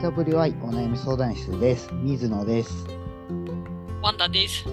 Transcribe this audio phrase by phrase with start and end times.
[0.00, 1.90] YWI お悩み相談室です。
[1.92, 2.86] 水野です。
[4.00, 4.64] ワンダです。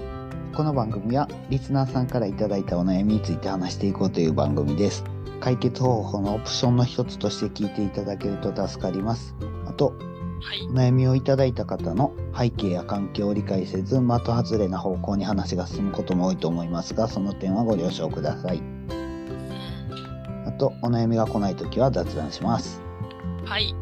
[0.55, 5.03] この番組はリスナーさんからいただいたお悩みについて話していこうという番組です。
[5.41, 9.35] 解決方法のオプションの一つとして聞いていただけると助かります。
[9.67, 9.87] あと、
[10.39, 10.71] はいお。
[10.71, 18.59] 悩みをいただいた方の背景や環境を理解せず、的外れな方向に話が進むことも多いと思いますが、その点はご了承ください。
[18.59, 18.87] うん
[20.45, 22.81] あと、お悩みが来ないときは雑談します。
[23.43, 23.75] はい。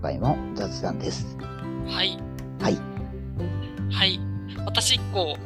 [0.00, 1.36] 今回も雑談です。
[1.86, 2.18] はい。
[2.58, 2.78] はい。
[3.92, 4.18] はい。
[4.64, 5.36] 私一個、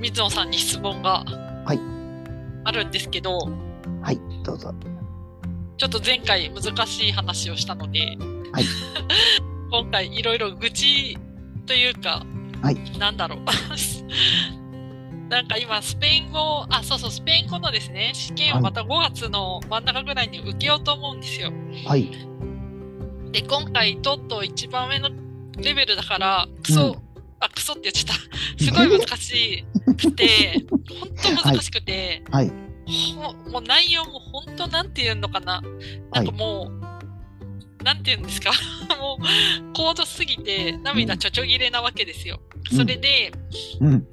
[0.00, 1.22] 水野さんに質問が
[1.66, 1.80] はい
[2.64, 3.36] あるんですけど、
[4.00, 4.74] はい、どうぞ。
[5.76, 8.16] ちょっと前回難しい話をしたので、
[8.50, 8.64] はい
[9.70, 11.18] 今回いろいろ愚痴
[11.66, 12.24] というか、
[12.62, 13.40] はいなんだろう。
[15.28, 21.52] なんか今、スペイン語、あ、そうそう、スペイン語のですね、試験をまた5月の真ん中ぐらいに受けようと思うんですよ。
[21.84, 22.08] はい。
[23.36, 25.10] で、今回、トット一番上の
[25.58, 28.24] レベルだから、クソ、うんあ、クソって言っちゃった。
[28.64, 32.50] すごい難しくて、本当難しくて、はい。
[33.14, 35.62] ほもう内容も本当なんて言うのかな。
[36.14, 38.52] なんかもう、なんて言うんですか。
[38.98, 42.40] もう、高度すぎて涙ちょちょぎれなわけですよ。
[42.74, 43.32] それで、
[43.80, 44.06] うん。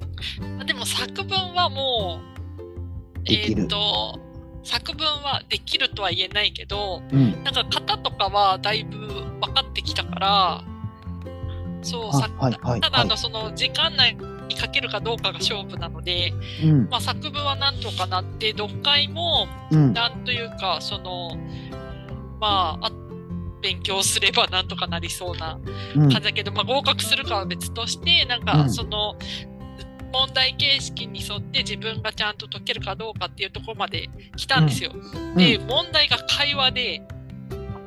[0.60, 4.20] あでも作文はもう、えーっと、
[4.64, 7.44] 作文はできるとは言えないけど、うん。
[7.44, 10.64] なんか型とかはだいぶ分かってきたから、
[11.82, 14.16] そう、あさはいはいただあの、はいその時間内
[14.48, 16.32] に書けるかどうかが勝負なので、
[16.64, 16.88] うん。
[16.90, 19.92] まあ作文はなんとかなって、読解もうん。
[19.92, 21.36] なんというか、その、
[22.40, 22.92] まあ、あ
[23.62, 25.58] 勉強すればなんとかなりそうな
[25.96, 29.16] うん感じだけど、まあ合格するかは別として、なんうかんその、
[30.14, 34.92] 問題形式に沿って自分がちゃんと解けるかどうかっていうところまで来たんですよ。
[35.36, 37.02] で、問題が会話で、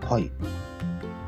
[0.03, 0.29] はい。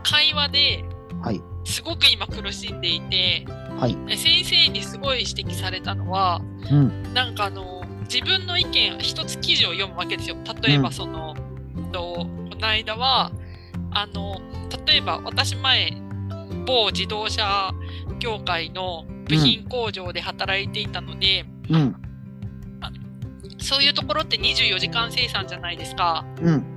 [0.03, 0.83] 会話で
[1.22, 1.42] はい。
[1.64, 3.45] すごく今苦しんでいて、
[3.80, 3.95] はい。
[4.17, 7.14] 先生にすごい指摘されたのは、うん。
[7.14, 10.36] なんかあの、自分の意見、一つ記事を読むわけですよ。
[10.61, 11.33] 例えうんばその、
[11.93, 13.31] とこの間は、
[13.92, 14.42] あの、
[14.86, 15.93] 例えば私前、
[16.66, 17.71] 某自動車
[18.20, 21.95] 業界の部品工場で働いていたので、うん。
[23.60, 26.26] そういうところって24時間生産じゃないですか。
[26.42, 26.76] うん。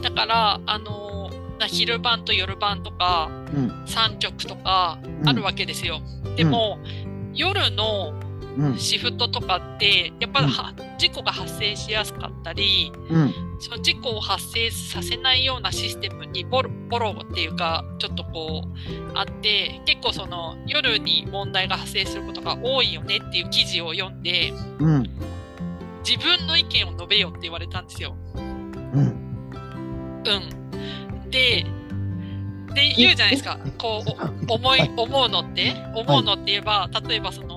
[0.00, 3.84] だから、あの、な昼晩と夜晩とか、うん。
[3.86, 6.00] 3直とかあるわけですよ。
[6.36, 6.78] でも、
[7.34, 8.25] 夜のうん。
[8.78, 13.34] シフトとかって、やっぱりは、事故が発生しやすかったり、うん。
[13.58, 18.68] その事故を発生させないようなシステムにボロボロっていうか、ちょっとこう、
[19.14, 25.10] あって、結構その夜に問題が発生することが多いよねっていう記事を読んで、うん。
[26.06, 28.16] 自分の意見を述べよって言われたんですよ。
[28.36, 28.72] うん。
[29.00, 29.12] うん。
[31.30, 31.66] で、
[32.76, 33.58] で、言うじゃないですか。
[33.78, 34.10] こう、
[34.48, 37.55] お 思い、思うのって思うのって言えば、例えばその、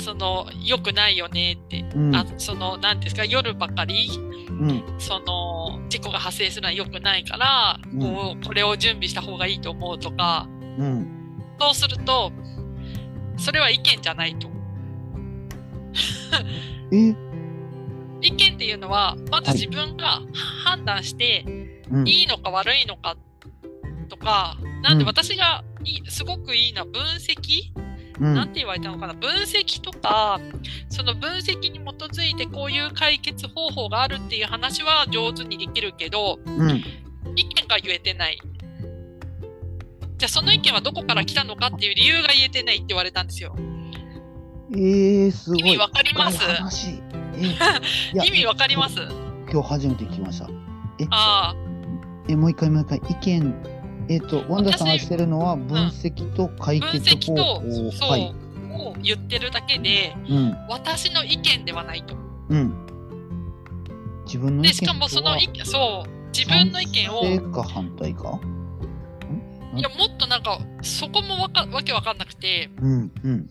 [0.00, 2.14] その、良くないよねって、うん。
[2.14, 4.08] あその、なんていうんですか、夜ばかり、
[4.48, 4.82] うん。
[4.98, 10.46] その、事故が発生するのは良くないから、うんこう、これを準備した方がいいと思うとか、
[10.78, 11.06] うん。
[11.60, 12.32] そうすると、
[13.36, 14.48] それは意見じゃないと。
[16.92, 17.14] え？
[18.20, 20.20] 意見っていうのは、まず自分が
[20.64, 21.44] 判断して、
[21.90, 22.08] うん。
[22.08, 23.16] いいのか悪いのか
[24.08, 27.72] とか、なんでうん私がいいすごくいいのは分析、
[28.20, 28.34] うん。
[28.34, 29.14] なんて言われたのかな？
[29.14, 30.40] 分析とか、
[30.88, 36.82] その分析に基づいてこういう解決方法があるっていう話は上手にできるけど、うん。
[37.36, 38.38] 意見が言えてない。
[40.16, 43.54] じゃあその意見はどこから来たのかっていう理由が言えてないって言われたんですよ。
[44.72, 45.60] えー、すごい。
[45.60, 46.38] 意味わかります？
[47.36, 47.40] え
[48.14, 48.96] いや意味わかります？
[49.50, 50.48] 今日初めて聞きました。
[51.00, 51.56] え、ああ、
[52.28, 52.98] えもう一回もう一回。
[53.08, 53.54] 意見、
[54.08, 57.92] えっ、と、ワンダさんが私してるのは分析と解分決析と、方法。
[57.92, 58.34] そう、はい。
[58.72, 60.56] を言ってるだけで、うん。
[60.68, 62.14] 私の意見ではないと。
[62.48, 62.86] うん。
[64.24, 68.40] 自分の意見で、しかもその意見、そう、自分の意見を、賛成か反対か
[69.74, 73.12] いや、もっとなんか、そこもわかわけわかんなくて、うん。
[73.22, 73.50] うん。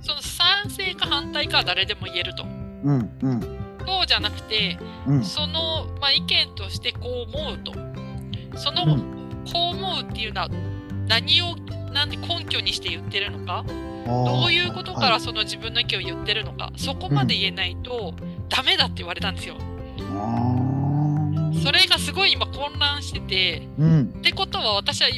[0.00, 2.44] その賛成か反対かは誰でも言えると。
[2.44, 3.10] うん。
[3.20, 3.40] うん。
[3.84, 5.24] そうじゃなくて、うん。
[5.24, 7.72] その、まあ、意見としてこう思うと。
[8.56, 9.17] その、うん
[9.52, 10.48] こう思うっていうのは、
[11.08, 11.56] 何を、
[11.92, 13.64] なんで根拠にして言ってるのか、
[14.06, 18.14] どどういうことからその自分の意見を言ってるのか、そこまで言えないと、
[18.48, 19.56] ダメだって言われたんですよ。
[21.62, 24.02] それがすごい今混乱してて、うん。
[24.18, 25.08] ってことは私は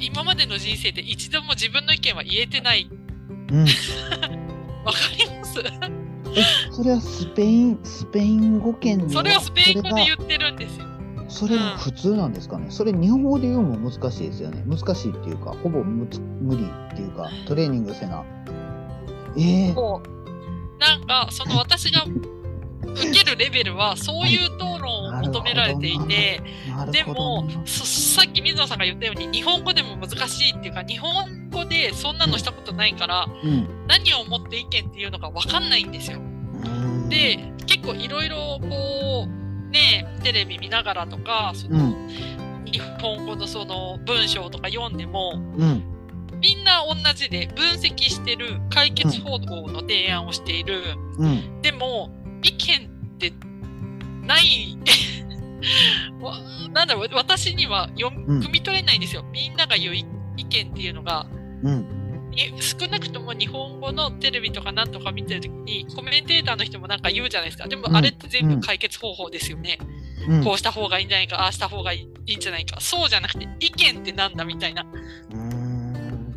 [0.00, 2.88] 今までの人生で一度も自分の意見は言えてない。
[3.50, 3.64] うん。
[4.84, 5.60] わかります？
[5.60, 10.86] え、それはスペイン、スペイン語圏でそれはスペイン語で言そってるんですよ。
[11.30, 14.62] それは普通なんですかね、それ日本語で言うのも難しいですよね。
[14.66, 18.24] 難しいっていうかほぼ無つ無理っていうかトレーニングせな。
[19.38, 22.04] ええそうなんかその私が
[22.82, 26.42] 受けるレベルはそういう討論を求められていて、
[26.90, 33.86] でもそさっき水野さんが言ったように日本語でも難しいっていうか日本語でそんなのしたことないからうん。
[33.86, 36.18] 何を思って意見っていうのが分かんないんですよ。
[36.18, 36.22] う
[36.68, 37.08] ん。
[37.08, 42.08] で結構いろいろこうねテレビ見ながらとかその、うん。
[42.64, 45.84] 日本語のその文章とか読んでもうん。
[46.40, 50.80] みんな同じで分析してる解決方法の提案をしている、
[51.18, 51.60] うん。
[51.60, 52.10] でも
[52.42, 53.32] 意見って
[54.26, 54.78] ない。
[56.22, 56.38] わ
[56.72, 58.16] なんだろう私には読
[58.50, 60.06] み取れないんですよ、みんなが言う意
[60.38, 61.26] 意見っていうのが。
[61.62, 61.99] うん。
[61.99, 61.99] に
[62.60, 67.68] 少なくとも日本語のテレビとかなんとか見てるときにコメンテーターの人もなんか言うじゃないですか。
[67.68, 67.96] でもうん。
[67.96, 69.78] あれって全部解決方法ですよね、
[70.28, 70.44] うん。
[70.44, 74.86] こうした方がいいんじゃないかああした方がいいんじゃないかそうじゃなくて意見ってなんだみたいな。
[75.32, 76.36] うん。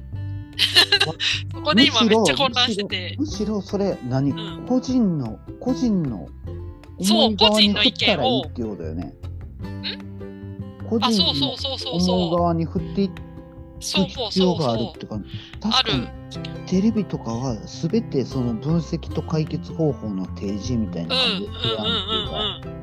[1.54, 3.16] そこで今めっちゃ混乱してて。
[3.18, 4.66] むしろそれ何、うん。
[4.68, 6.28] 個人の個人の
[7.02, 8.44] そう個人の意見を。
[8.44, 9.14] 振っていうことだよね。
[10.90, 11.94] 個あ人のそうそうそうそう。
[11.94, 13.22] 思うそう側に振っていく
[13.84, 15.20] そうそう必要そうそがあるっていうか
[15.72, 16.08] ある。
[16.66, 21.28] テレビとかは全てその分析と解決方法の提示みたいな感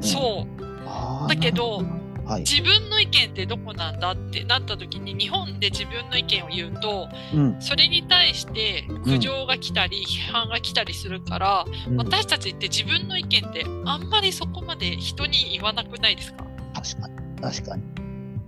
[0.00, 1.28] じでそう。
[1.28, 1.82] だけど
[2.26, 7.56] はい、自分の意見ってどこなんだってなった時に日本で自分の意見を言うとうん。
[7.60, 16.44] それに対して苦情が来たり批判が来たりするから、うん、確私たちって自分の意見ってあんまりそこまで人に言わなくないですか？
[16.74, 17.40] かに。
[17.42, 17.82] 確かに。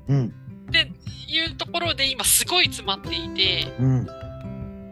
[0.08, 0.26] うん。
[0.68, 0.92] って
[1.28, 4.06] いうところで今すごい詰まっていてうん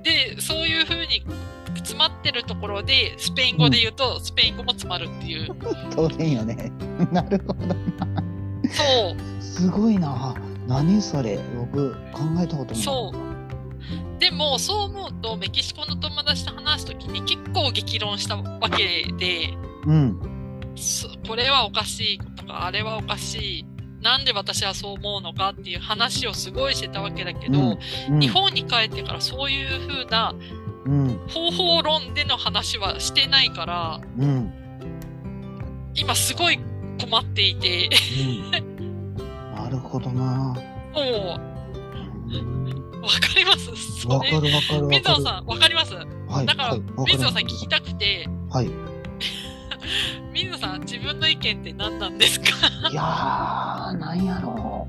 [0.03, 1.25] でそういうふうに
[1.77, 5.49] 詰まってるところでスペイン語で言うと、スペイン語も詰まるっていう。
[5.95, 6.73] 当然よね。
[7.13, 7.75] なるほど
[8.71, 9.43] そう。
[9.43, 10.35] すごいな。
[10.67, 11.39] 何それ。
[11.57, 12.83] 僕考えたことない。
[12.83, 14.21] そう。
[14.21, 19.55] でもそう思うとメキシコの友達と話す時に結構激論したわけで。
[19.87, 20.21] うん。
[20.77, 23.67] そこれはおかしいとかあれはおかしい
[24.03, 30.35] なんで私はそう思うのかっていう話をすごいしてたわけだけど、うん日本に帰ってからそういう風な
[30.87, 31.21] うん。
[31.29, 34.53] 方法論での話はしてないからうん。
[35.95, 36.59] 今すごい
[37.01, 37.91] 困っていて。
[38.23, 39.17] うん。
[39.55, 40.55] なるほどな。
[40.95, 41.03] もう。
[41.03, 42.71] ん
[43.01, 44.07] うわかります？
[44.07, 44.87] わかるわかるわかる。
[44.89, 45.95] 水野さんわかります？
[45.95, 46.83] はいだからはい
[47.13, 48.29] 水野さん聞きたくて。
[48.51, 48.71] はい
[50.41, 52.47] 水野さん自分の意見って何なんですか？
[52.91, 54.89] いやーなんやろ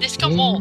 [0.00, 0.60] でしかも、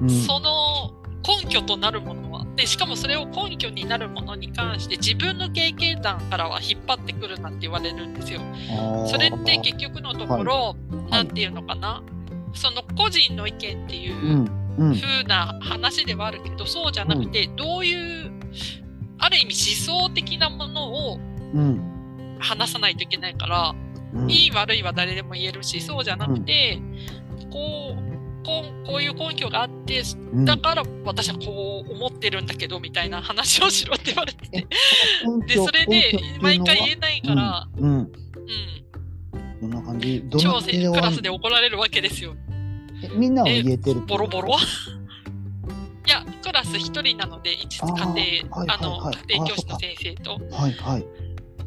[0.00, 0.92] う、うん、その
[1.26, 2.46] 根拠となるものは？
[2.56, 8.40] でしかもそれを根拠になるものに関して自分の経験談からは引っ張ってくるなって言われるんですよ。
[9.06, 10.76] それって結局のところ、
[11.08, 12.02] なんていうのかな？
[12.54, 14.58] その個人の意見っていううん。
[14.78, 14.94] うん。
[15.00, 17.94] 風な話ではあるけど、そうじゃなくて、どうい
[18.26, 18.30] う
[19.18, 21.18] ある意味思想的なものを
[21.54, 22.01] うん
[22.42, 23.74] 話さないといけないから、
[24.14, 24.30] うん。
[24.30, 26.78] いい悪いは誰でも言えるしそうじゃなくて、
[27.50, 28.12] こう
[28.44, 30.02] こうこういう根拠があって
[30.32, 30.44] うん。
[30.44, 34.66] だから私はこう思ってるんだけどみたいな話をしろって言われてて。
[35.46, 40.22] でそれで毎回言えないから、うん、うん、うん、どんな感じ。
[40.26, 42.34] どんな超感じでクラスで怒られるわけですよ。
[43.02, 44.56] えみんなは言えてるボロボロ？
[46.04, 51.06] いや、クラス一人なので、一家庭、あの、はい家庭教師の先生と、はいはい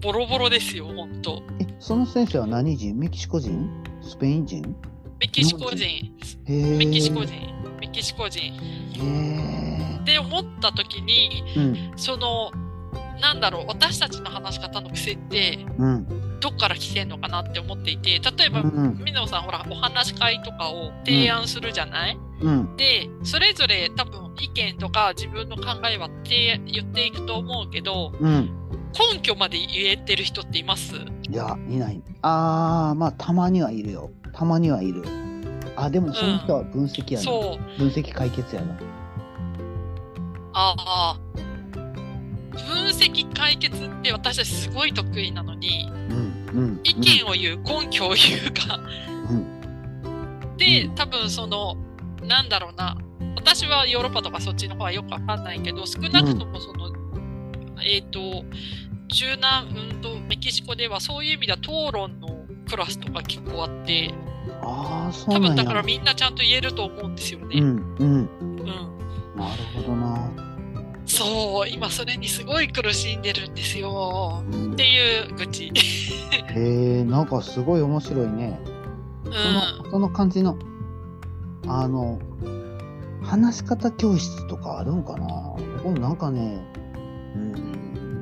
[0.02, 1.42] ボロボロですよ、ほんと。
[1.60, 2.98] えその先生は何人？
[2.98, 3.70] メキシコ人？
[4.02, 4.75] スペイン人？
[5.20, 6.12] メキシコ人、
[6.78, 7.34] メキシコ人、
[7.80, 8.54] メキシコ人。
[8.94, 11.94] へって思った時に、えうん。
[11.96, 12.52] その、
[13.22, 16.40] なんだろう、私たちの話し方の癖って、うん。
[16.42, 22.75] どっから来てんのかなって思っていて、例えば、うん水野さん、ほら、お話し会とかを提案するじゃない、うん。
[22.75, 28.64] で、それぞれ多分意見とか自分の考えはって言っていくと思うけど、うん
[29.14, 30.96] 根拠まで言えてる人っています？
[30.96, 35.04] いやいないあーまあたまにはいるよたまにはいる
[35.75, 37.78] あでもその人は分析やな、そう。
[37.78, 38.78] 分析解決やな
[40.54, 41.20] ああ。
[42.54, 46.16] 分析解決って私たちすごい得意なのに、うん
[46.58, 48.80] うん意見を言う、根拠を言うか。
[49.30, 51.75] うんでう、多分その、
[52.24, 52.96] なんだろうな。
[53.36, 56.90] 私はヨーロッパとかそっちの方はよくわかんないけど、少なくともその、
[57.84, 58.44] えっ、と、
[59.08, 64.13] 中南、うんと、メキシコではそういう意味では討論のクラスとか結構あって、
[64.62, 67.60] ああそう多分だからみんなちゃんと言えると思うんですよね。
[67.60, 68.65] うんうんうん。
[69.36, 70.32] なるほどな、
[71.05, 74.44] そう、今それにすごい苦しんでるんですよ。
[74.51, 75.72] うんっていう愚痴。
[76.55, 78.60] へえなんかすごい面白いね
[79.25, 79.34] うん。
[79.34, 80.58] その、その感じの、
[81.67, 82.20] あの、
[83.22, 85.27] 話し方教室とかあるんかな
[85.84, 86.60] 僕もなんかね、
[87.36, 87.64] うん、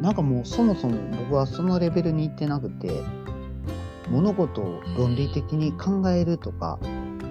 [0.04, 2.92] なんかもうそもそも僕はそのレベルに行ってなくて、
[4.12, 6.78] 物事を論理的に考えるとか、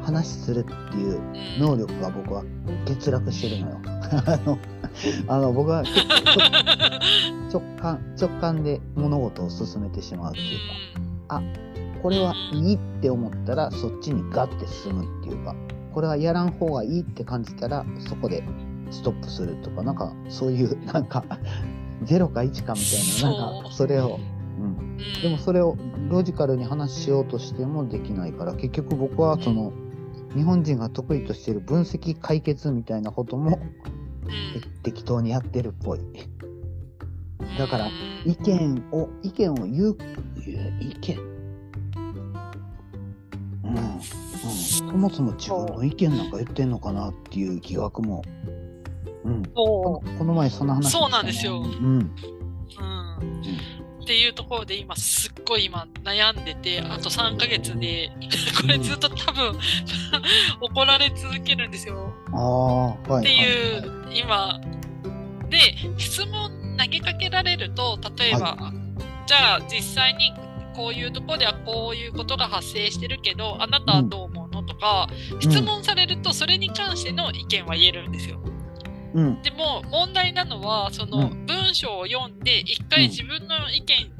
[0.03, 1.21] 話するっていう
[1.61, 2.43] 能力が僕は
[2.89, 3.81] 欠落してるのよ。
[4.27, 4.59] あの、
[5.29, 6.01] あの僕は結
[7.53, 11.43] 構直感、直感で物事を進めてしまうっていうかあ、
[12.03, 15.55] これはいいって思ったらそっちにガッて進むっていうか
[15.93, 18.43] これはやらん方がいいって感じたらそこで
[18.91, 21.25] ストップするとかなんかそういうなんか
[22.05, 24.19] 0か1かみたいななんかそれを、
[24.59, 24.63] う。
[24.63, 24.97] ん、うん。
[24.97, 25.77] でもそれを
[26.09, 29.73] ロジカルに話しようとしてもできないから結局僕はその
[30.35, 34.83] 日本人が得意としている分析解決みたいなこともうん。
[34.83, 36.01] 適当にやってるっぽい。
[37.59, 37.93] だからうん
[38.25, 39.97] 意見を意見を言う
[40.47, 41.19] 言う意見。
[43.65, 43.75] うん。
[43.75, 48.23] うん、そもそも自分の意見なんか言ってんのかなっていう疑惑も、
[49.25, 51.61] うん、こそのこの前その話そうなんですよ。
[51.61, 52.01] うん、う、うん、
[54.03, 58.11] っていうところで今すっごい今悩んでてあと3ヶ月で
[58.61, 59.59] これずっと多分
[60.61, 62.13] 怒られ続けるんですよ。
[62.33, 63.21] ああはい。
[63.21, 64.61] っていう今。
[65.53, 65.59] で
[65.99, 68.57] 質問投げかけられると例えば、
[69.27, 70.33] じゃあ実際に
[70.75, 74.63] こういうところではこういうことが発生してるけどあなたはどう思うの？
[74.63, 75.09] とか
[75.41, 78.41] 質問されるとそれに関しての意見は言えるんですよ。
[78.45, 78.52] うん
[79.43, 84.13] でも問題なのはそのう文章を読んで一回自分の意見、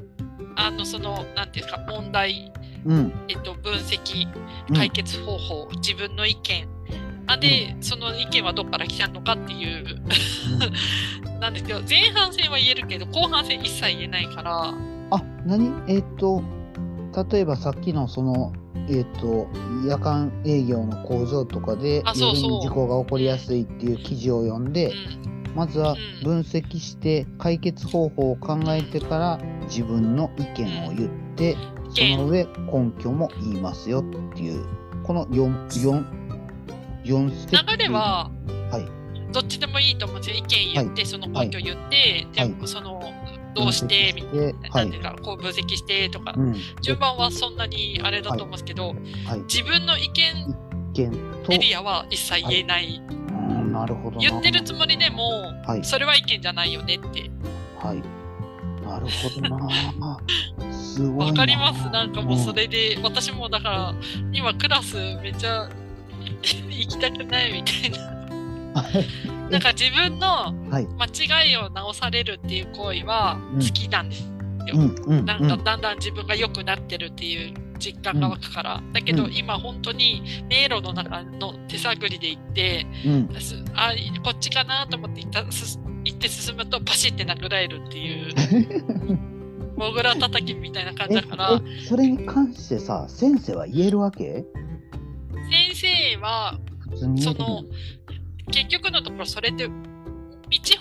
[0.55, 2.51] あのその何ていうんですか問題、
[2.85, 3.13] うん。
[3.27, 4.27] えっと、分析
[4.69, 4.75] うん。
[4.75, 6.67] 解決方法、自分の意見
[7.25, 10.01] あで、その意見はどこから来たのかっていう
[11.39, 14.73] なんですけど前半戦は言えるけど後半戦一切言えないから。
[15.11, 15.71] あ何？
[15.87, 16.43] えっ、と
[17.31, 18.53] 例えばさっきのその
[18.89, 19.47] えっ、と
[19.85, 25.55] 夜間営業の工場とかで夜に事故が起こりやすいっていう記事を読んで、うん。
[25.55, 26.23] まずはうん。
[26.23, 31.55] 分析して解決方法を考えてから自分の意見を言って、
[31.89, 32.17] そ見。
[32.17, 34.65] の上根拠も言いますよっていう
[35.03, 36.05] この 4, 4,
[37.03, 37.71] 4ステップ。
[37.71, 38.31] 流れは
[38.71, 39.31] はい。
[39.33, 40.35] どっちでもいいと思うんですよ。
[40.37, 42.53] 意見言って、その根拠言って、はい。
[42.53, 43.01] でその
[43.55, 44.13] どうして？
[44.15, 48.93] みたいな、ではないこう分析してとか、うん、順番はそんなにあれだと思うんですけど、は
[49.35, 49.39] い。
[49.51, 50.55] 自分の意見
[51.49, 54.29] エリアは一切言えない、うんなるほどな。
[54.29, 55.83] 言ってるつもりでも、はい。
[55.83, 57.31] それは意見じゃないよねって。
[57.79, 58.03] はい。
[58.85, 60.19] なるほどな。
[60.71, 61.25] すごいな。
[61.25, 61.89] わかります？
[61.89, 63.95] なんかもうそれで、私もだから
[64.31, 65.69] 今クラスめっちゃ
[66.43, 68.09] 行きたくないみたいな。
[68.09, 68.11] う
[69.42, 70.27] んなんか自分の
[70.69, 70.87] はい。
[70.97, 73.59] 間違いを直されるっていう行為はうん。
[73.61, 74.23] 好きなんです、
[74.73, 79.35] うんうんなんかだんだん自分が良くなってるっていう実感が湧くから、だけどうん。
[79.35, 83.41] 今本当に迷路の中の手探りで行ってうん。
[83.41, 83.91] すあ
[84.23, 89.19] こっちかなと思って行ったす行って進むとパシって殴られるっていう
[89.77, 91.61] モグラ叩きみたいな感じえだから。
[91.65, 94.45] えそれに関してさ先生は言えるわけ？
[95.49, 96.57] 先生は
[97.17, 97.63] その
[98.51, 99.73] 結局のところそれって道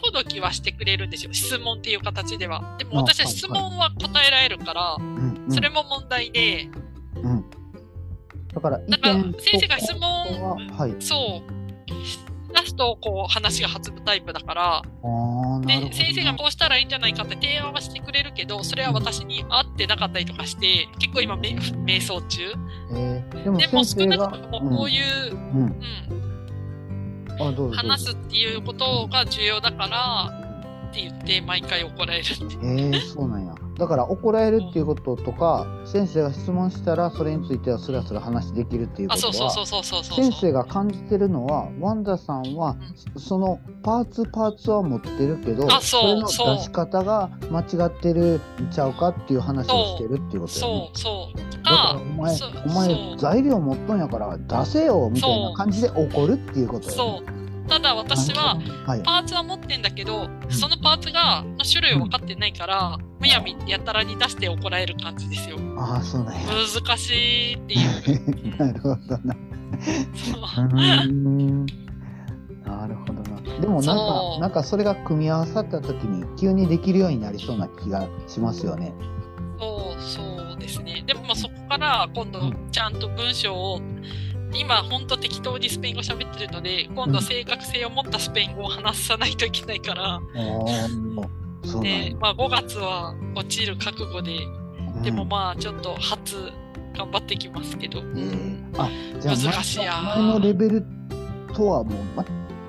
[0.03, 1.33] ほどきはしてくれるんですよ。
[1.33, 2.77] 質問っていう形では。
[2.79, 4.97] でも私は質問は答えられるから、
[5.49, 6.69] それも問題で。
[7.17, 7.45] うん
[8.53, 8.85] だからか
[9.41, 10.03] 先生が質問
[10.43, 10.95] ははい。
[11.01, 11.63] そう
[12.55, 14.83] ラストこう話が弾むタイプだから。
[15.65, 22.43] で先生がこうしたらいいんじゃないかって提案はしてくれるけどそれは私に合ってなかったりとかして結構今め瞑想中。
[22.95, 25.79] えーでも少なくともこういう、うん。
[26.11, 26.22] うん
[27.39, 30.31] 話すっていうことが重要だから
[30.91, 33.55] って言って毎回怒られるってえー、そうなんや。
[33.79, 39.51] だから怒られるっていうこととか、先生が質問したらそれについてはスラスラ話できるっていうこあとは、
[40.05, 42.77] 先生が感じてるのは、ワンダさんは
[43.17, 50.91] そのパーツパーツは持ってるけど、あそうれの出し方が間違ってるんちゃうかっていう話をしてるっていうことよね。
[50.93, 50.93] そ。
[50.95, 51.35] うそう。
[51.35, 52.37] とだからかお前
[52.67, 57.42] お前材料持っとんやから出せよみたいな感じで怒るっていうことよね。
[57.69, 59.03] ただ私ははい。
[59.03, 66.41] パーツは持ってんだけどそのパーツがの種類を分かってないからむやみやたらに出して怒られる感じですよああそうなんや。
[66.47, 69.37] 難しいっていう なるほどな。
[72.65, 73.61] なるほどな。
[73.61, 78.93] でもなんか、なんかそれが組み合わさった時に急にできるようになりそうな気がしますよね。
[79.59, 80.23] そうそ
[80.57, 81.03] うですね。
[81.07, 83.81] でもまあそこから今度うちゃんと文章を、
[84.55, 90.89] 今本当適当にスペイン語喋ってるので、今度は正確性を持ったスペイン語を話さないといけないから、うなんや。
[91.81, 94.41] でまあ5月は落ちる覚悟で、
[95.03, 96.37] でもうんまあちょっと初
[96.97, 98.01] 頑張ってきますけど。
[98.01, 98.89] えー、あ
[99.21, 100.85] じゃあ難しいや前のレベル
[101.55, 102.25] とはもう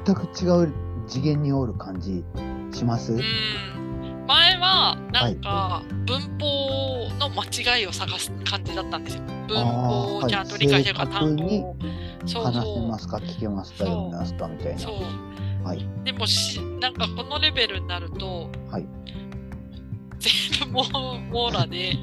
[0.06, 0.74] 全く違う
[1.08, 2.24] 次元におる感じ
[2.72, 3.22] します、うん。
[4.28, 9.24] 前はなんか文法の間違いを探す感じだったんですよ。
[9.48, 11.76] 文法をちゃんと理解してるか、単語を。
[12.26, 14.76] そう話せそますか聞けますか読めますかみたいな。
[14.76, 14.80] う。
[14.80, 15.68] そう。
[15.68, 15.86] はい。
[16.04, 18.88] でもし、なんかこのレベルになると、はい。
[20.20, 21.94] 全部もう網羅で、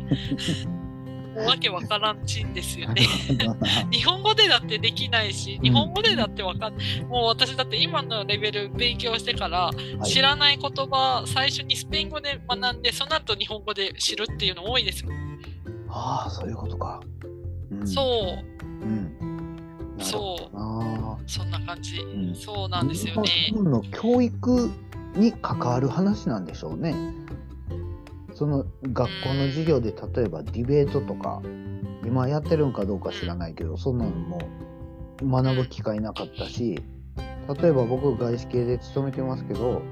[1.46, 3.06] わけわからんちんですよね。
[3.92, 6.74] 日本語でだってできないし、日本語でだってわかん
[7.08, 15.10] もう私だって今のレベル勉強してから、はい知らない言葉、最初にスペイン語で学んで、その後日本語で知るっていうの多いですよ。
[15.90, 17.00] ああ、そういうことか。
[17.70, 19.18] うん、そう、うん。
[19.98, 22.02] なるほそう、そんな感じ。
[22.02, 23.28] んそうなんですよね。
[23.28, 24.70] 日本の教育
[25.16, 26.94] に関わる話なんでしょうね。
[28.40, 31.42] その学校の授業で例えばディベートとか
[32.06, 34.38] 今やってるんかどうか知らないけどそんなのも
[35.22, 36.82] 学ぶ機会なかったし
[37.60, 39.82] 例えば僕外資系で勤めてますけど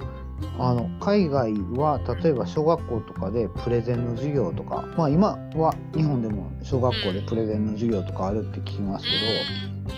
[0.59, 9.11] あの海外は例えば小学校とかでプレゼンの授業とかまあ今は日本でも小学校でプレゼンの授業とかあるって聞きますけ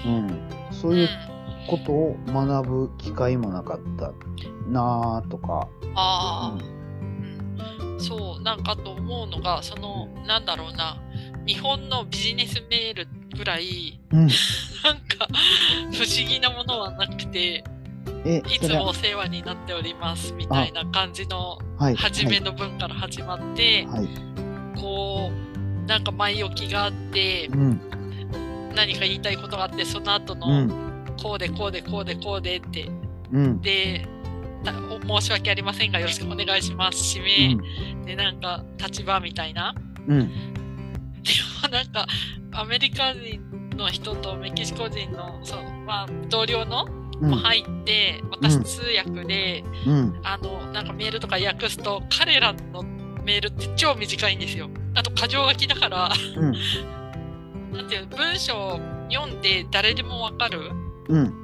[0.04, 1.08] ど、うん、そういう
[1.68, 4.12] ことを学ぶ機会もなかった
[4.70, 6.58] なあとか、ああ、
[7.92, 11.02] うん、そう、なんかと思うのが、その、なんだろうな、
[11.46, 14.26] 日本のビジネスメールぐらい、うん、
[14.84, 15.28] なんか、
[15.92, 17.64] 不思議なものはなくて、
[18.24, 21.96] えいつもお世話になっております、みたいな感じの、はい。
[21.96, 24.08] 初めの文から始まって、はい、はい
[24.80, 27.80] こう、なんか前置きがあってう、ん。
[28.74, 30.70] 何か言いたいことがあって、その後うの、ん。
[31.20, 32.88] こうでこうでこうでこうでって、
[33.32, 33.60] うん。
[33.60, 34.06] で、
[34.64, 37.18] 申し訳ありませんが、よろしくお願いします。
[37.18, 39.74] 指名、で、なんか、立場みたいな。
[40.06, 42.06] でもなんか、
[42.52, 43.40] アメリカ人
[43.76, 46.86] の人とメキシコ人の、そう、まあ、同僚の
[47.20, 47.30] うん。
[47.30, 50.20] も入って、私通訳で、うん。
[50.22, 52.82] あの、なんかメールとか訳すと、彼らの
[53.24, 54.68] メールって超短いんですよ。
[54.94, 56.52] あと、箇条書きだから、うん。
[57.72, 60.70] なんていうの文章を読んで誰でもわかる
[61.08, 61.34] うん。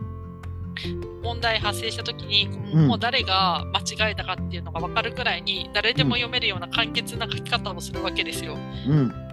[1.23, 2.89] 問題発生した時に、うん。
[2.89, 8.57] もう誰が間違えたかっていうのがわかるくらいに、誰でも読めるような簡潔な書き方をするわけですよ。
[8.89, 9.27] うん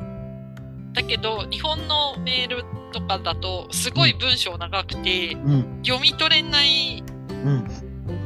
[0.93, 5.79] だけど、日本のメールとかだと、すごい文章長くて、うん。
[5.83, 7.67] 読み取れないうん。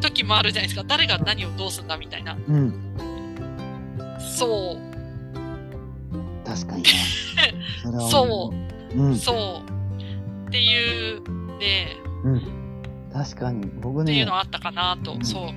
[0.01, 0.86] 時もあるじゃないですか。
[0.88, 2.38] 誰が何をどうすんだみたいな。
[2.47, 2.73] うん。
[4.19, 6.89] そう、確かにな
[7.84, 8.53] それはそ
[8.95, 8.99] う。
[8.99, 9.15] うん。
[9.15, 10.47] そう。
[10.47, 11.21] っていう、
[11.60, 12.41] ね、うん。
[13.13, 13.65] 確かに。
[13.82, 14.12] 僕ね。
[14.12, 15.13] っていうのはあったかなと。
[15.13, 15.25] うん。
[15.25, 15.49] そう。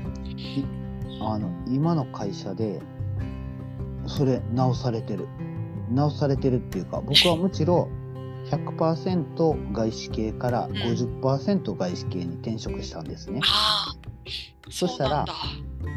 [1.22, 2.80] あの今の会社で
[4.06, 5.28] それ直されてる
[5.90, 7.88] 直されてるっていうか僕はむしろ
[8.50, 13.40] 100%外資系から50%外資系に転職したんですね。
[14.70, 15.24] そしたら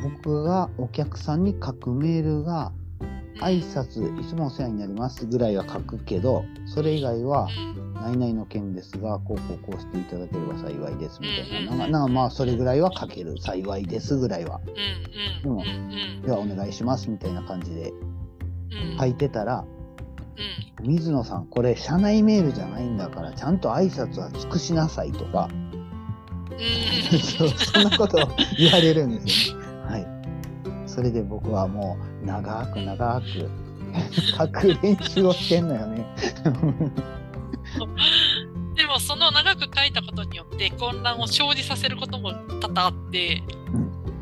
[0.03, 2.71] 僕がお客さんに書くメールが
[3.39, 7.83] 挨拶いつもお世話になりますぐらいは書くけどそれ以外はうん。
[8.03, 11.71] 何々の件ですがこうこうこうしていただければ幸いですみたいな。
[11.71, 14.59] うんなんかまあそれぐらいは書ける幸いですぐらいは。
[15.43, 18.97] うんうんうんうんではお願いしますみたいな感じでうん。
[18.99, 19.63] 書いてたら
[20.37, 25.47] うん水野さんこれ社内メールじゃないんだからちゃんと挨拶は尽くしなさいとか
[26.51, 29.57] うんそ そんなことを言われるんですよ。
[29.87, 30.05] はい。
[30.87, 33.49] それで僕はもう長く長く
[34.37, 36.05] 書く練習をしてんのよね。
[38.75, 43.43] でもその長く書いたことによって混乱を生じさせることも多々あって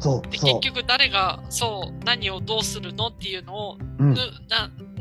[0.02, 0.46] そう結。
[0.62, 4.16] 局誰がそう何をどうするのっていうのをうん。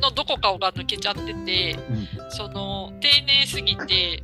[0.00, 2.30] のどこかが抜けちゃっててうん。
[2.30, 4.22] その丁寧すぎて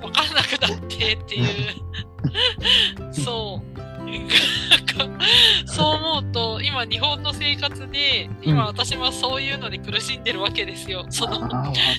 [0.00, 3.14] 分からなくなってっていう。
[3.14, 3.72] そう。
[5.64, 11.06] そう思うと今日本の生活で今私もそういうので苦しんでるわけですよ。
[11.08, 11.48] その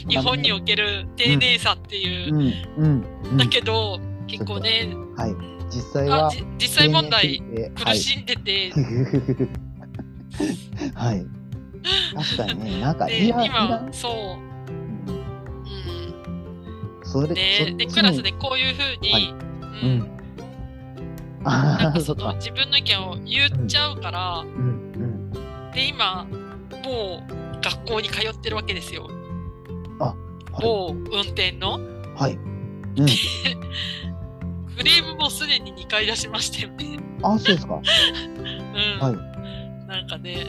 [0.08, 2.56] 日本における丁寧さっていう。
[2.78, 3.38] うん。
[3.38, 5.53] だけど、結構ね、はい。
[5.76, 7.42] 実際は実際問題
[7.76, 7.98] 苦い。
[7.98, 8.72] しんでて、
[10.96, 11.26] はい。
[12.16, 17.36] 確かにね、 なんかでい今、んそう、うんうん、それで
[17.78, 19.34] でそクラスでこういうふうに、はい
[19.84, 20.10] うん
[21.44, 25.72] なんかあその自分の意見を言っちゃうから、うんうん。
[25.74, 26.26] で今
[26.86, 29.10] もう学校に通ってるわけですよ
[30.00, 30.16] は
[30.62, 31.82] 某運転のい。
[32.16, 32.34] はい。
[32.34, 32.38] う
[33.04, 33.06] ん。
[34.78, 37.76] クレームもすでに2回出しましたよねあ、そうですか。
[37.76, 37.82] うん、
[39.00, 39.88] はい。
[39.88, 40.48] なんかね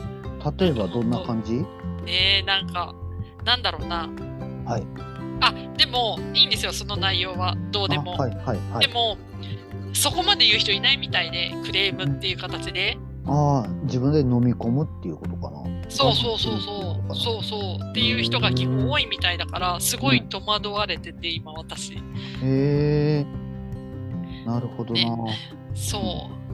[0.58, 1.64] 例えばどんな感じ？
[2.04, 2.94] ねなんか
[3.44, 4.08] なんだろうな
[4.64, 4.86] はい。
[5.40, 7.54] あ、でも、いいんですよ、その内容は。
[7.70, 8.14] どうでも。
[8.14, 8.86] あはいはいはい。
[8.86, 9.18] でも、
[9.92, 12.96] そこまで言う人いないみたいで、クレームっていう形で。
[13.26, 15.62] ああ、自分で飲み込むっていうことかな。
[15.90, 17.14] そうそうそうそう。
[17.14, 17.90] そうそう。
[17.90, 21.94] っていう人が基本多いみたいだから、すごい戸惑われてて、今私。
[21.94, 22.00] へ
[22.42, 23.26] え。
[24.44, 25.00] なるほどな。
[25.74, 26.44] そう。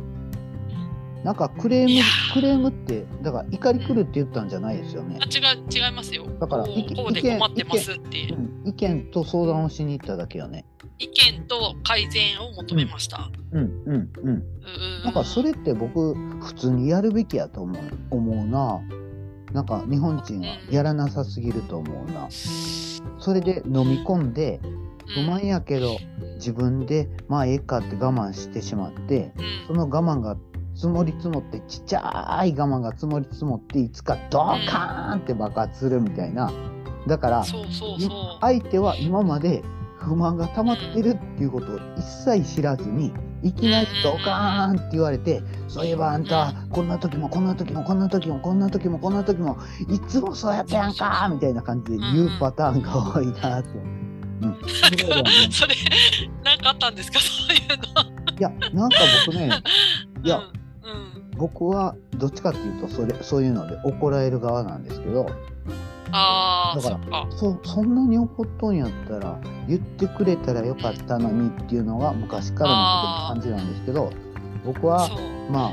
[1.24, 5.24] なんかクレームクレームって、だから怒り来るって言ったんじゃないですよねあ。
[5.24, 6.26] 違う、違いますよ。
[6.40, 6.72] だからこ
[7.08, 8.38] うで困ってますってう。
[8.38, 10.64] ん、意見と相談をしに行っただけよね。
[10.98, 13.30] 意見と改善を求めました。
[13.52, 14.28] うんうんうん。
[14.28, 14.44] うん
[15.04, 18.80] なんかそれって僕普通にやるべきやと思う思うな。
[19.52, 22.28] なんか日本人はやらなさすぎると思うな。
[22.30, 24.60] それで飲み込んで
[25.06, 25.96] 不満やけど
[26.40, 29.32] 自分でまあええかって我慢してしまって
[29.66, 30.36] その我慢が
[30.74, 36.50] 積もり積もってちっちゃい我慢が積もり積もっていつかドーカーンって爆発するみたいな。
[37.06, 37.44] だから。
[38.40, 39.62] 相手は今まで
[39.98, 54.09] 不満が溜まってるっていうことを一切知らずにいきなりドカーンって言われてそういえばあんたこんな時もこんな時もこんな時もこんな時もこんな時もいつもそうやったやんかみたいな感じで言うパターンが多いなって。
[54.42, 54.56] うん、
[55.50, 55.74] それ
[56.44, 57.18] なんかあったんですか？
[57.20, 58.38] そういうの。
[58.38, 59.50] いやなんか僕ね
[60.24, 60.42] いやうん。
[60.42, 61.30] うん。
[61.36, 65.26] 僕はどっちかっていうとそれそういうので怒られる側なんですけど
[66.12, 67.58] ああ、だからそ。
[67.64, 74.10] そそんなに怒っとんやったら言ってくれたらよかったのにっていうのが昔からの感じなんですけど
[74.64, 75.08] 僕は。
[75.50, 75.72] まあ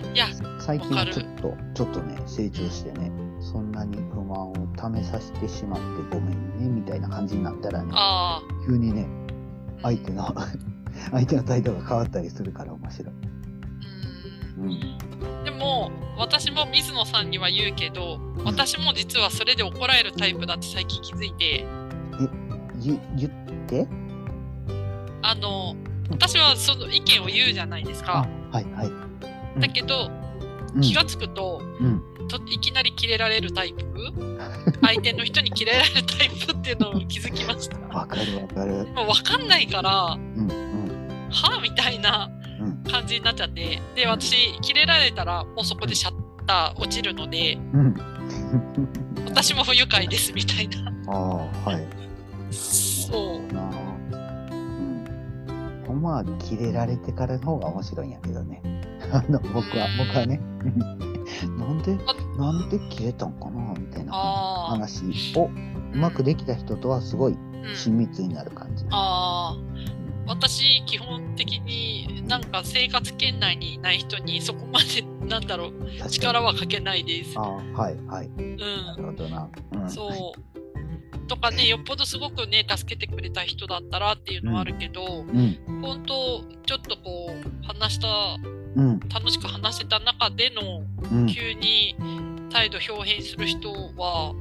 [0.60, 3.12] 最近はちょっとちょっとね成長してね
[3.52, 9.08] そんなに不満をためさせてしまってごめんねみたいな感じになったらねあ急にね
[9.80, 9.84] あ。
[9.84, 10.34] 相手の
[11.12, 13.14] 相手の態度が変わったりするから面白い。
[13.14, 14.98] ううんん
[15.46, 21.64] でも、私も水野さんには言うけど、私も実はそれで怒られるタイプだって最近気づいて、
[22.82, 23.32] ゆ言っ
[23.68, 23.88] て？
[25.22, 25.76] あの、
[26.10, 28.28] 私はその意見を言うじゃないですあか。
[28.52, 28.88] はいはい。
[28.88, 28.92] う
[29.58, 30.10] んだけど、
[30.74, 33.86] うん気がつくと、うんといきなりキレられるタイプ？
[34.82, 37.78] 相手の人にキレられるタイプっていうのを気づきました。
[37.96, 38.86] わかるわかる。
[38.96, 42.30] もう分かんないから、うんうんはみたいな
[42.62, 43.82] うん感じになっちゃって。
[43.96, 46.14] で、私、キレられたら、もうそこでシャッ
[46.46, 47.96] ター落ちるので、うん。
[49.26, 50.92] 私も不愉快ですみたいな。
[51.08, 51.16] あ
[51.66, 51.88] あはい。
[52.54, 53.54] そう。
[53.54, 53.88] な
[55.98, 58.62] まはキレられてからの方が面白いんやけどね。
[59.12, 60.40] あの僕は僕はね。
[61.46, 61.98] なんで
[62.38, 65.04] なんで切れたんかなみたいな話
[65.36, 65.50] を
[65.94, 68.86] うまくできた人とはすごいうん親密になる感じ。
[68.92, 69.58] ああ。
[70.28, 77.42] 私、基本的になんか生活圏内にいない人にそこまで、 なんだろう、力はかけないですあ。
[77.42, 78.28] あはいはい。
[78.28, 78.58] うん。
[78.58, 79.50] なるほどな。
[79.72, 79.90] うん。
[79.90, 81.28] そう。
[81.28, 88.08] とかね、よっぽどすごくね、助けてくれた人だったらっていうのはあるけど、うん本当、ちょっとこう、話した、
[88.44, 88.67] うん
[89.14, 91.28] 楽しく話してた中での、うん。
[91.28, 91.96] 急に
[92.52, 94.34] 態度表変する人は、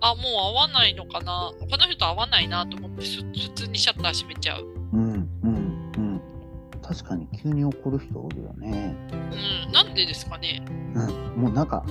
[0.00, 4.64] あ、もう会わないのかな、この人と会わないなと思って、す普通にシャッター閉めちゃう。
[4.92, 6.20] うんうんうん。
[6.82, 8.94] 確かに急に怒る人おるよね。
[9.66, 10.62] うん、なんでですかね。
[10.94, 11.42] うん。
[11.42, 11.84] もうなんか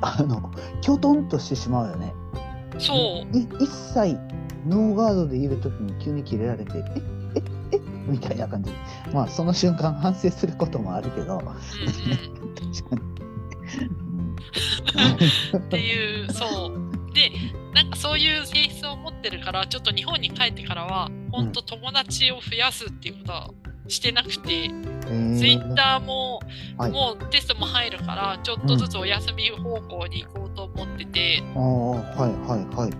[0.00, 0.50] あの
[0.80, 2.12] きょとんとしてしまうよね。
[2.78, 3.36] そう。
[3.36, 4.18] い一切
[4.66, 7.15] ノーガードでいるときに急にキレられて、え？
[8.26, 8.70] たいな感じ。
[9.12, 11.54] まあその瞬間反省することもあるけど、うんうん。
[14.96, 15.56] に。
[15.56, 17.14] っていう、そう。
[17.14, 17.32] で、
[17.74, 23.50] なんかそういう性質を持ってるから、ちょっと日本に帰ってからは、本当友達を増やすっていうことは
[23.88, 26.40] してなくて、うん、ツイッターも、
[26.76, 32.90] はいもうテストも入るから、ちょっとずつお休み方向に行こうと思っててああ、はいはいはい。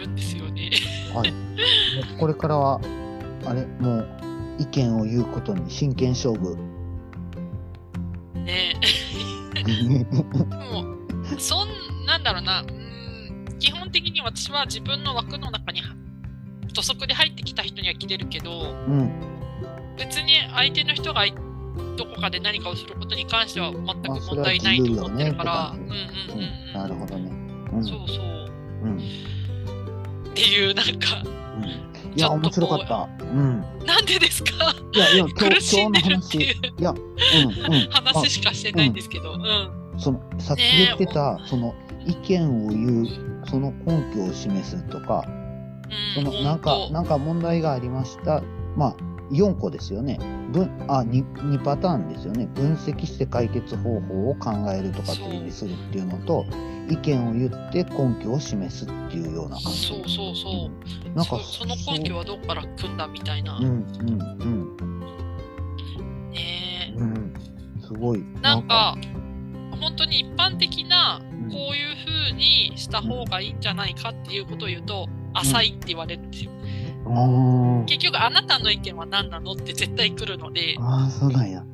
[0.00, 0.70] るんですよね。
[1.14, 1.32] はい。
[2.18, 2.80] これからは、
[3.44, 4.08] あれ、もう
[4.58, 6.56] 意見を言うことに真剣勝負。
[8.34, 8.74] ね
[10.48, 10.82] も
[11.36, 11.68] う、そん、
[12.06, 15.82] なんだろうな、うーん、基本的に私は自分の枠の中に
[16.72, 19.10] 土足で入ってきた人には切れるけど、うん。
[19.98, 21.24] 別に相手の人が
[21.96, 26.34] どこかで何かをすることに関しては全く問は題ないと思ってるから、感じ。
[26.34, 27.30] うんうんうんなるほどね。
[27.72, 27.84] うん。
[27.84, 28.50] そうそう。
[28.84, 28.96] うん。
[28.98, 29.00] っ
[30.34, 33.08] ていう、なんか、うん、いや、面白かった。
[33.22, 33.60] うん。
[33.86, 34.50] なんでですか？
[34.92, 36.80] いや、いや、 今日、苦しんでるって今いう日の話。
[36.80, 37.88] いや、うん、うん。
[37.90, 39.42] 話しかしてないんですけど、うん。
[39.46, 41.74] あその、さっき言ってた、その、
[42.06, 43.06] 意見を言う、
[43.48, 45.24] その根拠を示すとか、
[46.14, 48.42] そうん、の、なんか、本なんか問題がありました。
[48.76, 48.96] まあ、
[49.30, 50.18] 4個ですよね。
[50.52, 52.48] 分あ 2, 2パターンですよね。
[52.54, 56.44] 分析して解決方法を考えるとかっていうふうにするっていうのと、
[56.90, 59.86] 意見を言って根拠を示すっていうような感じ。
[59.86, 60.70] そうそうそ
[61.06, 61.14] う。
[61.14, 63.56] なんかそその根拠はどこから組んだみたいな。
[63.56, 64.18] うんうん
[66.30, 67.34] ねうんうん。
[67.82, 68.24] すごい。
[68.38, 68.96] えなんか、
[69.80, 76.50] 本当に一般的な、うんこういう風にした方がいいんじゃないかっていうことを言うと、浅いって言われるんですよ。
[76.52, 76.79] あー
[77.86, 81.64] 結局、あなたの意見は何なのって絶対来るので、あー、そうなんや。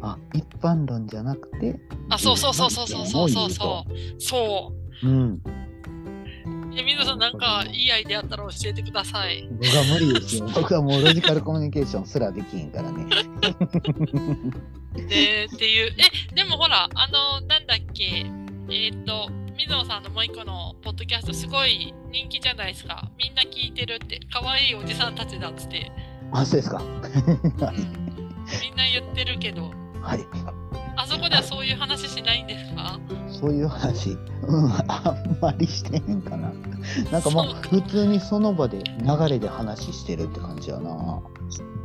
[0.00, 4.20] あ、一般論じゃなくて、あ、そうそうそうそうそうそうそうそう。
[4.20, 5.06] そう。
[5.08, 5.42] うん。
[6.76, 9.48] え、水野さん、なんかいいアイデアあったら教えてください。
[9.50, 10.48] 僕は無理ですよ。
[10.54, 13.04] 僕はもうロジカルコミュニケーションすらできへんからね。
[15.08, 15.94] で、っていう。
[16.30, 18.24] え、でもほら、あの、なんだっけ、
[18.70, 23.10] えっ、と、水野さんのもう一個のポッドキャスト、すごい人気じゃないですか。
[23.18, 25.90] みんな聞いてるって、可愛いおじさんたちだっつって、
[26.32, 26.82] あ、そうですか。
[26.82, 27.00] うん、
[27.42, 29.70] みんな言ってるけど、
[30.02, 30.26] はい。
[30.96, 33.00] あそこではそういう話しないんですか？
[33.28, 34.10] そういう話、
[34.42, 36.52] うん、あんまりしてへんかな。
[37.10, 41.22] なんかもそうかう、普通にその場で流れで話してるって感じやな。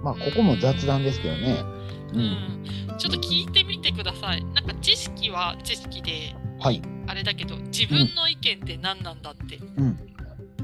[0.04, 1.64] まあ、ここも雑談ですけどね。
[2.14, 2.94] う。
[2.94, 2.98] ん。
[2.98, 4.44] ちょっと聞いてみてください。
[4.46, 6.82] なんか知識は知識で、はい。
[7.08, 9.58] あれだけど、自分の意見って何なんだって。
[9.58, 10.00] うん。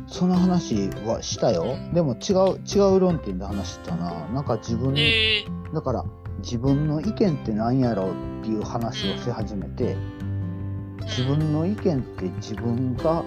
[0.07, 1.75] その話はしたよ。
[1.93, 4.11] でも違う、違う論点で話したな。
[4.29, 6.05] なんか自分、えだから
[6.39, 13.23] 自分の意見って何やろうっていう話をし始めて、ー、自分の意見って自分が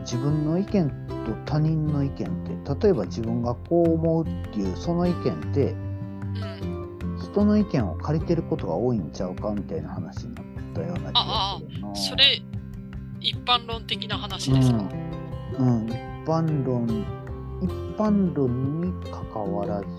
[0.00, 0.88] 自分の意見
[1.26, 2.18] と他人の意見っ
[2.64, 5.74] て例えば自分がこう思うっていうその意見って
[6.62, 6.73] うん。
[7.34, 11.96] 人の意見を借りてることが多いんちゃうかみたいな話になったような気がするな。
[11.96, 12.40] それ、
[13.20, 14.76] 一般論的な話ですか、
[15.58, 15.94] うん、うん、一
[16.24, 17.04] 般論
[17.60, 19.90] 一般論に関わらず、う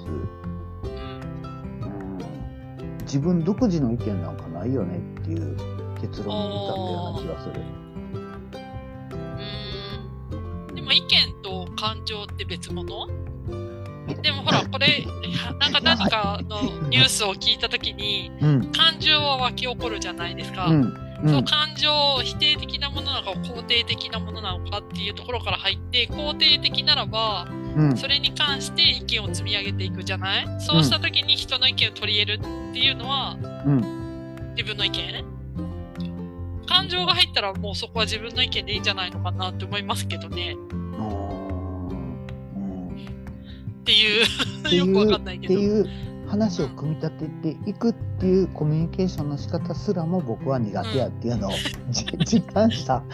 [0.87, 0.99] ん。
[1.81, 2.17] うん、
[3.01, 5.57] 自分独自の意見なんかないよねっていう
[5.99, 7.61] 結論に至ったような気がする。
[10.69, 10.75] うん。
[10.75, 11.07] でも意見
[11.43, 13.09] と感情って別物？
[14.25, 15.05] でもほら、これ、
[15.59, 18.71] なんか何かのニュースを聞いたときに、うん。
[18.71, 20.65] 感情は湧き起こるじゃないですか。
[20.65, 20.81] うん。
[20.81, 21.91] うそうん感情、
[22.23, 27.95] 否定的なものなのか肯定的なものなのかっていうところから入って、肯定的ならば、うん。
[27.95, 30.45] それに関して意見を積み上げていくじゃない？
[30.59, 34.53] そうしたときに人の意見を取り入れるっていうのは、うん。
[34.57, 35.23] 自分の意見？
[36.65, 40.55] 感情が入ったらもうそこは自分の意見でいいんじゃないのかなって思いますけどね。
[43.85, 44.27] っていうっ
[44.63, 45.53] ていよくわうかんないけど。
[45.53, 45.87] っていう
[46.27, 51.51] 話を組み立てていくっていうコミュニケーションの仕方すらも僕は苦手やっていうのを、
[51.91, 53.03] じ実感した。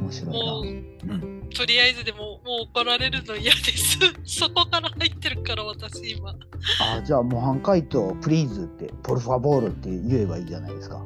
[0.00, 0.64] 面白いもう、
[1.08, 1.20] な。
[1.52, 3.98] とりあえずでも、もう怒られるの嫌です。
[4.24, 6.30] そこから入ってるから、私今。
[6.30, 11.04] あじゃあ模範解答プリーズってポルファボールって言えばいいじゃないですか。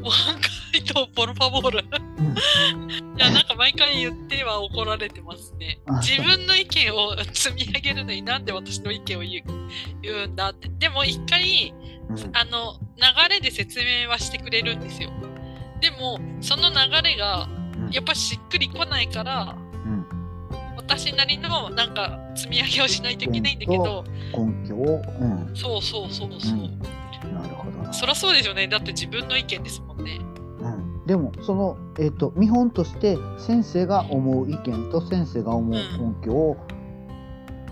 [0.00, 0.34] もう半
[0.72, 1.78] 回とポルファボール。
[1.80, 1.82] い
[3.18, 6.00] や、なんか毎回言っては怒られてますねあ。
[6.00, 9.68] 自分の意見を積み上げるのになんで私の意見を言う
[10.02, 10.68] 言うんだって。
[10.78, 11.74] でも一回、
[12.08, 15.10] うんあの、流れで説明はしてくれるんですよ。
[15.80, 17.60] でも、その流れが、うん
[17.90, 19.69] やっぱしっくりこないから、うん
[20.90, 24.04] 私なりのなんか積み上げをしないといけないんだけど、
[24.36, 26.58] 根拠を、うん、そうそうそうそう。
[26.58, 26.78] うん。
[27.32, 27.92] なるほどな。
[27.92, 28.66] そりゃそうですよね。
[28.66, 30.18] だって自分の意見ですもんね。
[30.58, 36.56] うん、でもその、えっと見本として先生が思う意見と先生が思う根拠を、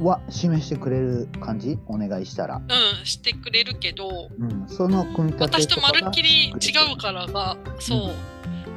[0.00, 1.76] は示してくれる感じ？
[1.88, 6.54] お願いしたら、うん、してくれるけど、うん、その組み立て私とまるっきり違う
[6.94, 7.98] うからが、そう、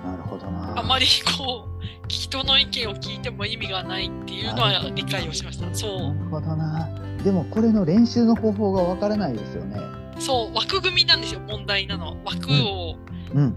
[0.03, 0.79] なるほどな。
[0.79, 1.05] あまり
[1.37, 1.70] こう、
[2.07, 5.73] 人の意見を聞いても意味がないっていうのは理解をしました。
[5.73, 6.89] そなるほどな。
[7.23, 9.79] でもこれの練習の方法がわからないですよね。
[10.17, 12.17] う、そう、枠組みなんですよ、問題なの。
[12.25, 12.95] 枠を。
[13.33, 13.55] うん。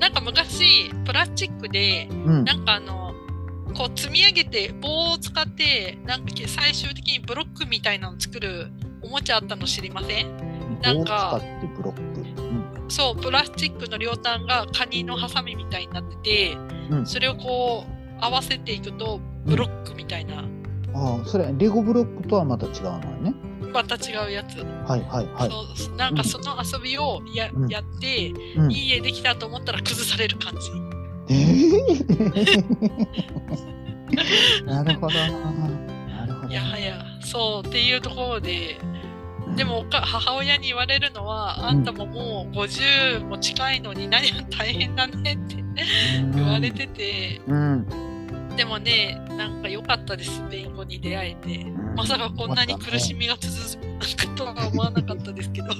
[0.00, 2.44] なんか昔、プラスチックで、うん。
[2.44, 3.14] なんかあの、
[3.74, 8.70] こう積み上げて棒を使って、なんか最終的にブロックみたいなの作る
[9.02, 10.80] おもちゃあったの知りません？
[10.82, 11.40] なんか。
[12.88, 16.56] そう、プラスチックの両端がカニのハサミみたいになってて、
[16.90, 17.06] うん。
[17.06, 20.44] それをこう合わせていくとブロックみたいな、
[20.94, 23.34] ああそれレゴブロックとはまた違うのよね。
[23.72, 25.50] また違うやつ、はいはいはい。
[25.76, 27.68] そうなんかその遊びをや,、うん。
[27.68, 28.72] やって、うん。
[28.72, 30.70] いい絵できたと思ったら崩される感じ。
[31.28, 33.06] えー
[34.64, 35.28] なるほどな。
[35.28, 38.78] なるほどいやはや、そうっていうところで、
[39.56, 45.56] でも母親に言われるのは、あんたももう50も近いのに何が大変だねって
[46.34, 47.86] 言われてて、うん
[48.56, 51.62] でもね、なんか良かったです、スペイン語に出会えて。
[51.68, 53.54] うんまさかこんなに苦しみが続
[54.16, 55.68] くとは思わなかったですけど。
[55.68, 55.70] い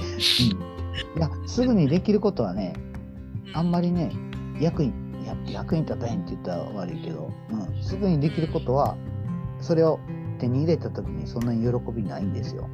[1.20, 2.72] や、すぐにできることはね、
[3.52, 3.88] あんまり。
[3.88, 4.10] りね、
[4.58, 4.92] 役に、
[5.46, 8.96] 役に立たへんって言ったら悪いけど、うん、すぐにできることは、
[9.60, 10.00] それを
[10.38, 12.68] 手に入れた時にそんなに喜びないんですよ、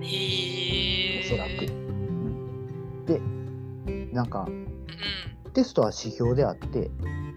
[0.00, 1.24] へえ。
[1.24, 1.66] おそらく。
[1.66, 3.20] うん、で、
[4.12, 4.66] なんか、うん。
[5.56, 7.36] テストは指標であって、うん。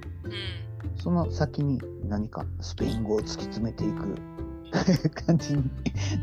[0.98, 4.18] その先に何かスペイン語を突き詰めていく
[5.26, 5.64] 感じに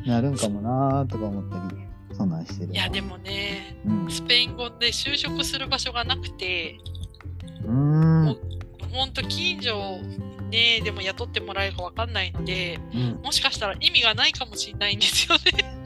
[0.06, 1.82] なるんかもなーとか思ったり、
[2.14, 2.74] そんなんしてるな。
[2.74, 8.36] いや、でもね、うん、うスペイン語で就職する場所がなくて、ーん。
[8.92, 9.98] ほんと近所
[10.50, 15.76] ね、でも雇ってもらえるかわかんないので、うんもしかしたら意味がないかもしれないんですよね。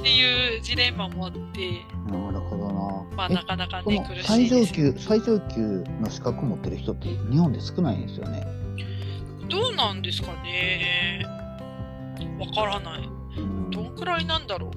[0.00, 1.38] っていうジレンマもあって。
[3.16, 4.72] まあえなかなかそね、苦しいです。
[4.72, 8.46] 上級、最上級の資格持ってる人って日本で少ないんですよね？
[9.48, 11.24] どうなんですかね
[12.38, 13.08] わからない。
[13.38, 14.70] うんどんくらいなんだろ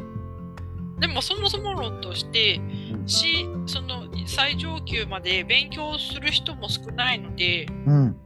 [0.98, 1.02] う。
[1.02, 2.56] でもそもそも論として、
[2.94, 8.18] うんし、その最上級まで勉強する人も少ないので、うん。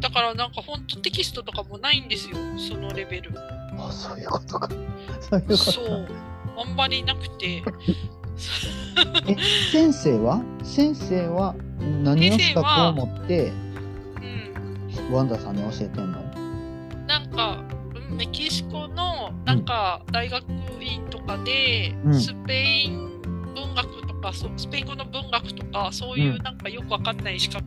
[0.00, 3.32] だからなんか本当テキストとかもないんですよ、そのレベル。
[3.78, 4.68] あ、そういうことか。
[5.20, 5.56] そういうことか。
[5.56, 6.08] そう。
[6.58, 7.62] あんまりなくて。
[9.26, 9.36] え、
[9.70, 10.42] 先生は？
[10.62, 11.54] 先生は
[12.02, 13.52] 何の資格を持って
[15.08, 15.14] うん。
[15.14, 16.20] ワンダさんに教えてんの？
[17.06, 20.44] なんか、うんメキシコのなんか大学
[20.80, 22.20] 院とかで、うん。
[22.20, 23.20] スペイン
[23.54, 26.42] 文学とかスペイン語の文学とかそういううん。
[26.42, 27.64] なんかよくわかんない資格、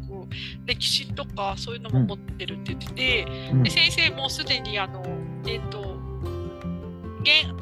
[0.66, 3.64] 歴史とかそういうのも持ってるって言ってて、うん。
[3.64, 5.04] で先生もすでにあの
[5.46, 5.97] えっ、と現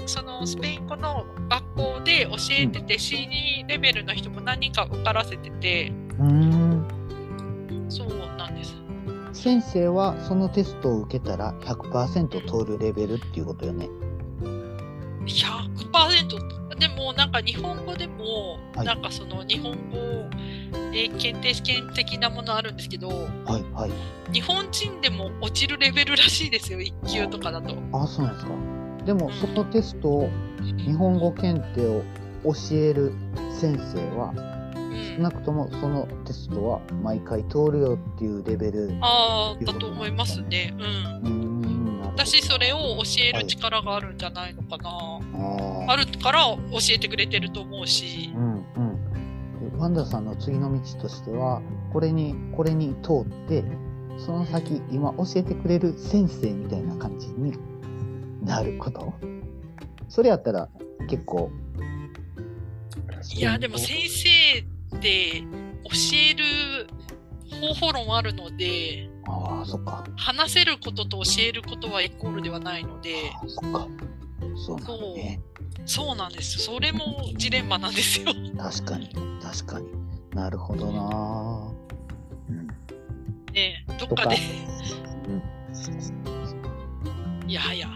[0.05, 6.85] そのスペイン語の学校で教えてて、C2 レベルの人も何人か受からせててうーん。
[7.89, 8.75] そうなんです。
[9.33, 13.89] 先生はそのテストを受けたら100%通るレベルっていうことよね。
[15.25, 19.97] 100%でもなんか日本語でも、はいなんかその日本語、
[20.93, 23.91] えー検定試験的なものあるんですけどはいはい。
[24.33, 27.75] 日本人でも落ちるレベルらしいですよ1級とかだと。
[27.93, 28.84] あ、そうなんですか。
[29.05, 30.29] でもそのテストを
[30.61, 32.03] 日本語検定を
[32.43, 33.13] 教える
[33.59, 38.87] 先生はうん少なくともそのテストは毎回通るよっていうレベル。
[38.87, 40.73] うああだと思いますね。
[40.77, 42.01] うんーん。
[42.15, 46.57] 私それを教える力があるんじゃないのかな、あーあるから教
[46.91, 49.69] えてくれてると思うしう、んうん。
[49.69, 53.63] でワンダさんの次の道としては、これに、これに通って、
[54.17, 57.53] その先、今教えてくれる先生みたいな感じに
[58.45, 59.13] なること。
[60.07, 60.69] それやったら
[61.09, 61.51] 結構。
[63.35, 66.87] いやでも先生って教える
[67.73, 70.03] 方法論あるのでああ、そっか。
[70.15, 73.87] 話せることと教えることはイコールではないのでそっか。
[74.55, 75.43] そうなん。
[75.87, 78.27] そうなんですそれもジレンマなんですよ
[78.57, 79.09] 確かに、
[79.41, 79.87] 確かに。
[80.33, 81.71] なるほどな
[82.49, 82.67] うん。
[83.53, 84.37] ねどっかで
[85.27, 85.31] う
[87.45, 87.49] ん。
[87.49, 87.87] いやはや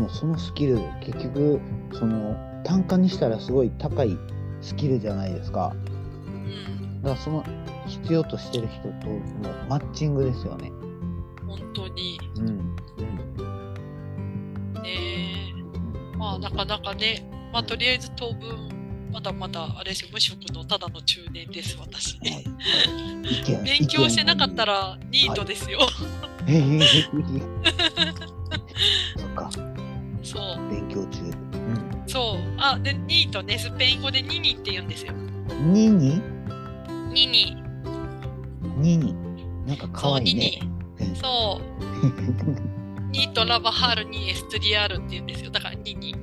[0.00, 1.60] もそのスキル結局
[1.92, 4.18] その単価にしたらすごい高い
[4.60, 5.72] スキルじゃないですか。
[5.74, 5.76] う
[6.28, 7.02] ん。
[7.02, 7.44] だからその
[7.86, 9.18] 必要としてる人との
[9.68, 10.72] マッチングですよね。
[11.46, 12.18] 本当に。
[12.36, 12.48] うん。
[12.48, 12.52] う
[14.78, 14.82] ん。
[14.82, 15.54] ね
[16.16, 17.26] まあなかなかね。
[17.52, 18.68] まあとりあえず当分
[19.12, 20.10] まだまだあれですよ。
[20.12, 22.18] 無職のただの中年です私。
[22.18, 22.44] はい。
[23.64, 25.80] 勉強してなかったららニートですよ、
[26.46, 26.80] ええ。
[29.16, 29.50] そっか
[30.92, 31.20] 強中。
[31.22, 31.34] うん
[32.06, 32.54] そう。
[32.58, 35.12] あでニートねスペイン語でニニって言うんですよ。
[35.72, 36.20] ニニ？
[37.12, 37.56] ニニ。
[38.78, 39.14] ニニ。
[39.66, 40.60] なんか可愛いね。
[41.14, 45.50] そう ニートラバハルニエストリアルって言うんですよ。
[45.50, 46.14] だからニニ。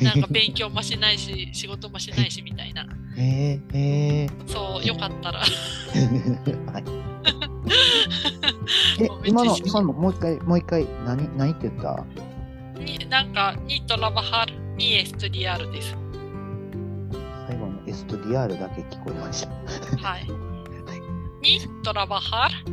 [0.00, 2.86] なんか勉強もしないし 仕事もしないしみたいな。
[3.16, 5.42] えー、えそうよかったら。
[5.42, 6.84] ー、 はい。
[9.00, 12.04] え今の今のもう一回もう一回何何って言った？
[12.84, 15.96] になんかニートラバハルニエストリアルです。
[17.48, 19.50] 最後のエストディアールだけ聞こえました。
[20.08, 20.26] はい。
[21.42, 22.72] ニートラバハル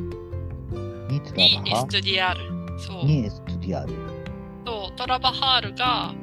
[1.10, 2.40] ニートニエスラバハトリアル。
[2.80, 3.06] そう。
[3.06, 3.94] ニエストディアール。
[4.66, 6.14] そうトラバハルが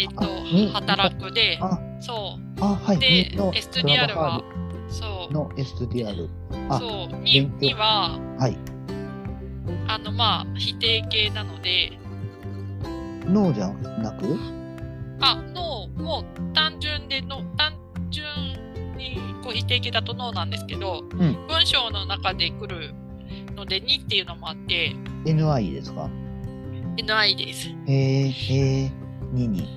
[0.00, 2.60] えっとあに働くであそう。
[2.60, 2.98] あはい。
[2.98, 3.06] で
[3.54, 4.44] エストディアルトラバハは
[4.88, 5.32] そう。
[5.32, 6.28] ルのエストディアール。
[6.68, 7.16] あそう。
[7.22, 7.58] に勉強。
[7.60, 8.56] にははい。
[9.88, 11.92] あのまあ否定形なので
[13.28, 13.68] ノーじゃ
[14.02, 14.38] なく？
[15.20, 17.74] あのもう単純での単
[18.10, 18.24] 純
[18.96, 21.08] に自己否定形だとノーなんですけど、ん
[21.48, 22.92] 文章の中で来る
[23.54, 26.08] ので2っていうのもあって、NI ですか
[26.98, 27.68] ？NI です。
[27.68, 27.92] へ
[28.26, 28.92] え、へえ、
[29.34, 29.68] 2に。